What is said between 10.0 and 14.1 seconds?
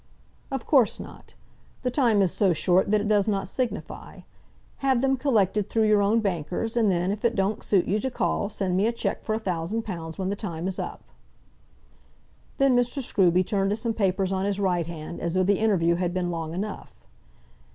when the time is up." Then Mr. Scruby turned to some